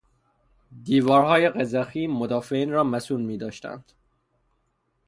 دیوارهای 0.83 1.63
ضخیم 1.65 2.11
مدافعین 2.11 2.71
را 2.71 2.83
مصون 2.83 3.21
میداشتند. 3.21 3.91